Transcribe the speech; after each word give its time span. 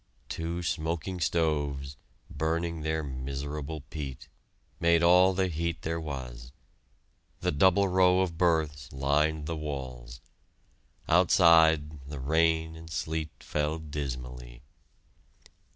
Two 0.29 0.63
smoking 0.63 1.19
stoves, 1.19 1.95
burning 2.27 2.81
their 2.81 3.03
miserable 3.03 3.81
peat, 3.91 4.27
made 4.79 5.03
all 5.03 5.31
the 5.31 5.47
heat 5.47 5.83
there 5.83 6.01
was. 6.01 6.51
The 7.41 7.51
double 7.51 7.87
row 7.87 8.21
of 8.21 8.35
berths 8.35 8.91
lined 8.91 9.45
the 9.45 9.55
walls. 9.55 10.19
Outside, 11.07 12.01
the 12.09 12.19
rain 12.19 12.75
and 12.75 12.89
sleet 12.89 13.29
fell 13.43 13.77
dismally. 13.77 14.63